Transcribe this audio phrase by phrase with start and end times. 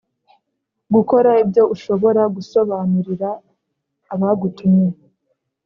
[0.93, 3.29] gukora ibyo ushobora gusobanurira
[4.13, 4.89] abagutumye,